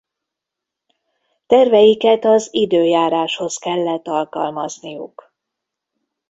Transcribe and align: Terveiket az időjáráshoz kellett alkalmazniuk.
Terveiket 1.47 2.25
az 2.25 2.47
időjáráshoz 2.51 3.57
kellett 3.57 4.07
alkalmazniuk. 4.07 5.33